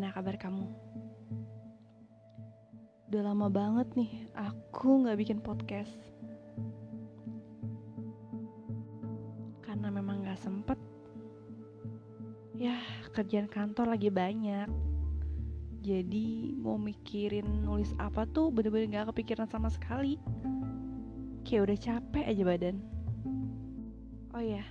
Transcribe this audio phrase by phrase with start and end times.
[0.00, 0.64] Gimana kabar kamu?
[3.12, 5.92] Udah lama banget nih aku gak bikin podcast.
[9.60, 10.80] Karena memang gak sempet.
[12.56, 12.80] Ya
[13.12, 14.72] kerjaan kantor lagi banyak.
[15.84, 20.16] Jadi mau mikirin nulis apa tuh bener-bener gak kepikiran sama sekali.
[21.44, 22.76] Kayak udah capek aja badan.
[24.32, 24.64] Oh ya,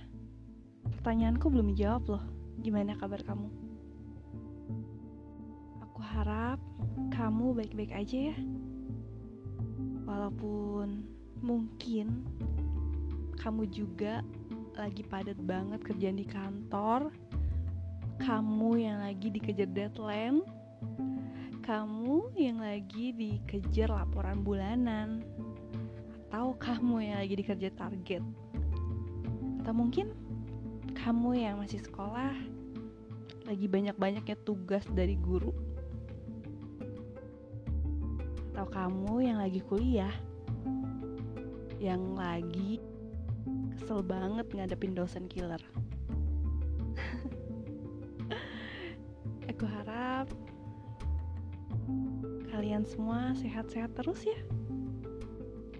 [0.90, 2.24] pertanyaanku belum dijawab loh.
[2.66, 3.69] Gimana kabar kamu?
[6.20, 6.60] Harap
[7.16, 8.36] kamu baik-baik aja ya.
[10.04, 11.00] Walaupun
[11.40, 12.28] mungkin
[13.40, 14.20] kamu juga
[14.76, 17.08] lagi padat banget kerjaan di kantor,
[18.20, 20.44] kamu yang lagi dikejar deadline,
[21.64, 25.24] kamu yang lagi dikejar laporan bulanan,
[26.28, 28.20] atau kamu yang lagi dikejar target,
[29.64, 30.12] atau mungkin
[31.00, 32.36] kamu yang masih sekolah
[33.48, 35.69] lagi banyak-banyaknya tugas dari guru
[38.60, 40.12] atau kamu yang lagi kuliah
[41.80, 42.76] yang lagi
[43.72, 45.56] kesel banget ngadepin dosen killer?
[49.48, 50.28] Aku harap
[52.52, 54.36] kalian semua sehat-sehat terus ya.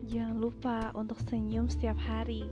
[0.09, 2.49] Jangan lupa untuk senyum setiap hari.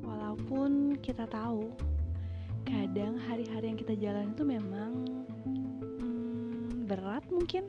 [0.00, 1.68] Walaupun kita tahu
[2.64, 5.04] kadang hari-hari yang kita jalan itu memang
[6.00, 7.68] hmm, berat mungkin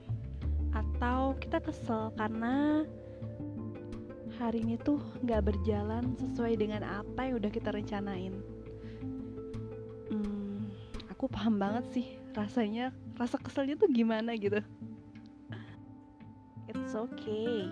[0.73, 2.83] atau kita kesel karena
[4.37, 8.37] hari ini tuh nggak berjalan sesuai dengan apa yang udah kita rencanain.
[10.13, 10.69] Hmm,
[11.09, 14.61] aku paham banget sih rasanya rasa keselnya tuh gimana gitu.
[16.69, 17.65] It's okay.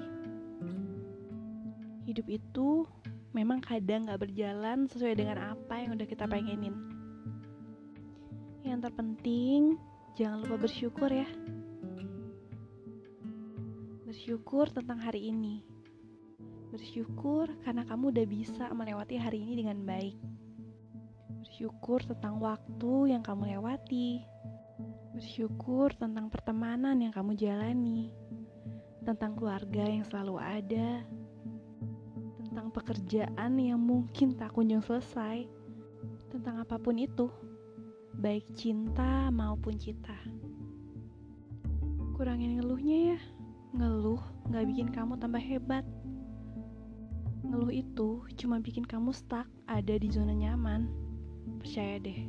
[2.10, 2.90] Hidup itu
[3.36, 6.74] memang kadang nggak berjalan sesuai dengan apa yang udah kita pengenin.
[8.66, 9.78] Yang terpenting
[10.18, 11.28] jangan lupa bersyukur ya
[14.26, 15.62] bersyukur tentang hari ini.
[16.74, 20.18] Bersyukur karena kamu udah bisa melewati hari ini dengan baik.
[21.46, 24.26] Bersyukur tentang waktu yang kamu lewati.
[25.14, 28.10] Bersyukur tentang pertemanan yang kamu jalani.
[29.06, 31.06] Tentang keluarga yang selalu ada.
[32.42, 35.46] Tentang pekerjaan yang mungkin tak kunjung selesai.
[36.34, 37.30] Tentang apa pun itu,
[38.18, 40.18] baik cinta maupun cita.
[42.18, 43.35] Kurangin ngeluhnya ya.
[43.76, 44.24] Ngeluh
[44.56, 45.84] gak bikin kamu tambah hebat.
[47.44, 50.88] Ngeluh itu cuma bikin kamu stuck ada di zona nyaman.
[51.60, 52.24] Percaya deh.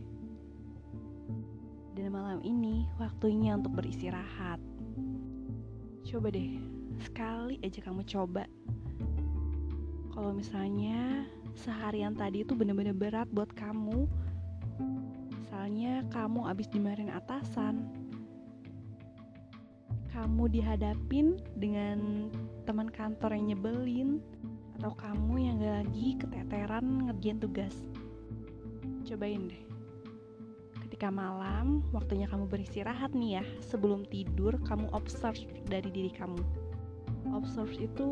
[1.94, 4.58] Dan malam ini waktunya untuk beristirahat.
[6.02, 6.58] Coba deh,
[6.98, 8.44] sekali aja kamu coba.
[10.10, 11.24] Kalau misalnya
[11.54, 14.10] seharian tadi itu bener-bener berat buat kamu,
[15.30, 17.86] misalnya kamu abis dimarahin atasan,
[20.16, 22.32] kamu dihadapin dengan
[22.64, 24.10] teman kantor yang nyebelin
[24.80, 27.76] atau kamu yang gak lagi keteteran ngerjain tugas?
[29.04, 29.62] Cobain deh.
[30.88, 35.36] Ketika malam waktunya kamu beristirahat nih ya sebelum tidur kamu observe
[35.68, 36.40] dari diri kamu.
[37.36, 38.08] Observe itu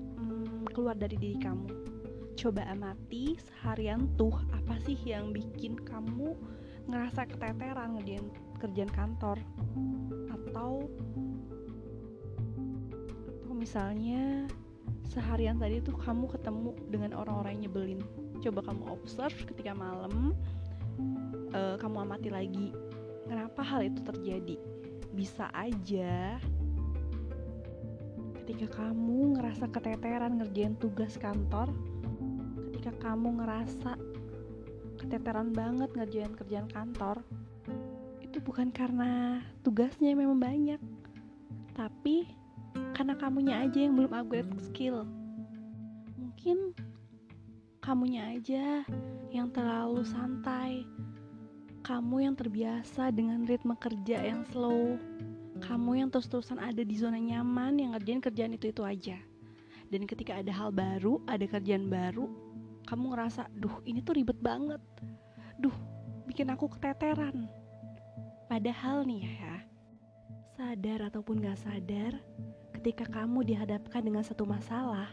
[0.00, 1.68] hmm, keluar dari diri kamu.
[2.40, 6.32] Coba amati seharian tuh apa sih yang bikin kamu
[6.88, 8.32] ngerasa keteteran ngerjain
[8.64, 9.36] kerjaan kantor?
[10.32, 10.88] Atau
[13.64, 14.44] misalnya
[15.08, 18.00] seharian tadi tuh kamu ketemu dengan orang-orang yang nyebelin.
[18.44, 20.36] Coba kamu observe ketika malam
[21.56, 22.76] uh, kamu amati lagi
[23.24, 24.60] kenapa hal itu terjadi?
[25.16, 26.36] Bisa aja
[28.44, 31.72] ketika kamu ngerasa keteteran ngerjain tugas kantor
[32.68, 33.96] ketika kamu ngerasa
[35.00, 37.24] keteteran banget ngerjain kerjaan kantor
[38.20, 40.76] itu bukan karena tugasnya memang banyak
[41.72, 42.28] tapi
[42.94, 45.02] karena kamunya aja yang belum upgrade skill.
[46.14, 46.72] Mungkin
[47.82, 48.86] kamunya aja
[49.34, 50.86] yang terlalu santai.
[51.84, 54.96] Kamu yang terbiasa dengan ritme kerja yang slow.
[55.60, 59.18] Kamu yang terus-terusan ada di zona nyaman yang ngerjain kerjaan itu-itu aja.
[59.92, 62.30] Dan ketika ada hal baru ada kerjaan baru
[62.84, 64.80] kamu ngerasa duh ini tuh ribet banget.
[65.60, 65.74] Duh
[66.24, 67.48] bikin aku keteteran.
[68.48, 69.54] Padahal nih ya
[70.54, 72.14] sadar ataupun gak sadar
[72.84, 75.08] ketika kamu dihadapkan dengan satu masalah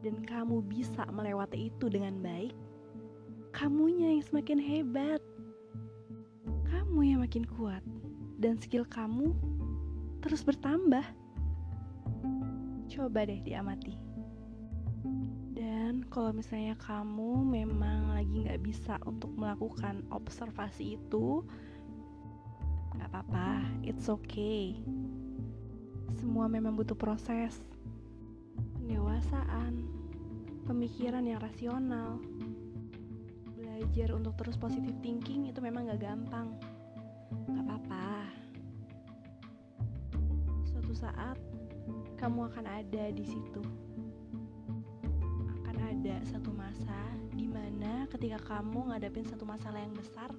[0.00, 2.56] dan kamu bisa melewati itu dengan baik,
[3.52, 5.20] kamunya yang semakin hebat.
[6.72, 7.84] Kamu yang makin kuat
[8.40, 9.36] dan skill kamu
[10.24, 11.04] terus bertambah.
[12.88, 13.92] Coba deh diamati.
[15.52, 21.44] Dan kalau misalnya kamu memang lagi nggak bisa untuk melakukan observasi itu,
[22.96, 24.76] Gak apa-apa, it's okay.
[26.22, 27.58] Semua memang butuh proses.
[28.78, 29.82] Pendewasaan,
[30.70, 32.22] pemikiran yang rasional.
[33.58, 36.54] Belajar untuk terus positive thinking itu memang gak gampang.
[37.50, 38.30] Gak apa-apa.
[40.62, 41.42] Suatu saat,
[42.14, 43.62] kamu akan ada di situ.
[45.58, 50.30] Akan ada satu masa di mana ketika kamu ngadapin satu masalah yang besar,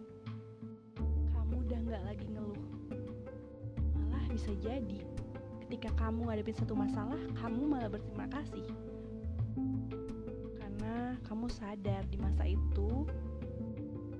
[1.35, 2.63] kamu udah nggak lagi ngeluh.
[3.99, 5.12] Malah bisa jadi
[5.73, 8.61] ketika kamu ngadepin satu masalah, kamu malah berterima kasih.
[10.61, 13.09] Karena kamu sadar di masa itu,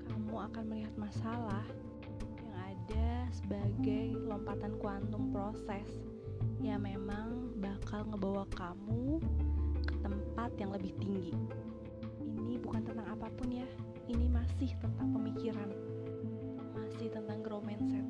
[0.10, 1.62] kamu akan melihat masalah
[2.42, 5.86] yang ada sebagai lompatan kuantum proses
[6.58, 9.22] yang memang bakal ngebawa kamu
[9.86, 11.38] ke tempat yang lebih tinggi.
[12.34, 13.70] Ini bukan tentang apa pun ya,
[14.10, 15.70] ini masih tentang pemikiran,
[16.74, 18.10] masih tentang grow mindset.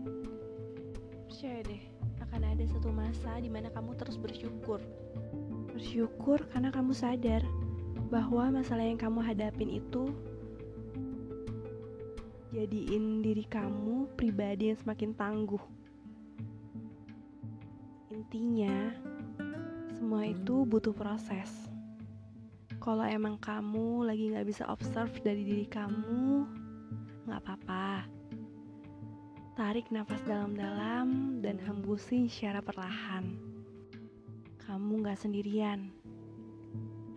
[1.33, 1.81] Percaya deh,
[2.29, 4.77] akan ada satu masa di mana kamu terus bersyukur.
[5.73, 7.41] Bersyukur karena kamu sadar
[8.13, 10.13] bahwa masalah yang kamu hadapin itu
[12.53, 15.63] jadiin diri kamu pribadi yang semakin tangguh.
[18.13, 18.93] Intinya,
[19.97, 21.49] semua itu butuh proses.
[22.77, 26.45] Kalau emang kamu lagi gak bisa observe dari diri kamu,
[27.25, 28.21] gak apa-apa
[29.53, 33.37] Tarik nafas dalam-dalam dan hembusin secara perlahan.
[34.65, 35.93] Kamu gak sendirian.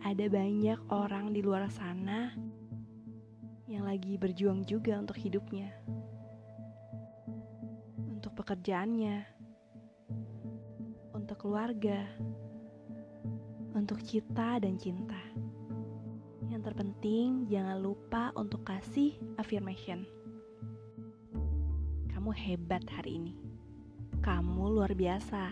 [0.04, 2.36] Ada banyak orang di luar sana
[3.64, 5.72] yang lagi berjuang juga untuk hidupnya.
[8.04, 9.24] Untuk pekerjaannya.
[11.16, 12.04] Untuk keluarga.
[13.72, 15.24] Untuk cita dan cinta.
[16.52, 20.15] Yang terpenting jangan lupa untuk kasih affirmation
[22.26, 23.38] kamu hebat hari ini.
[24.18, 25.46] Kamu luar biasa.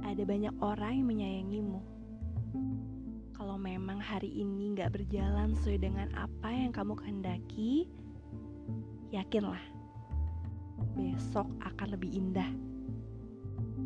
[0.00, 1.80] Ada banyak orang yang menyayangimu.
[3.36, 7.84] Kalau memang hari ini gak berjalan sesuai dengan apa yang kamu kehendaki,
[9.12, 9.60] yakinlah,
[10.96, 12.48] besok akan lebih indah.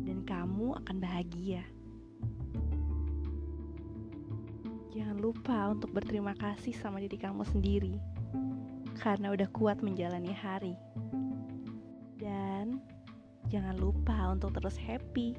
[0.07, 1.67] Dan kamu akan bahagia.
[4.95, 8.22] Jangan lupa untuk berterima kasih sama diri kamu sendiri
[9.03, 10.79] karena udah kuat menjalani hari.
[12.15, 12.79] Dan
[13.51, 15.35] jangan lupa untuk terus happy.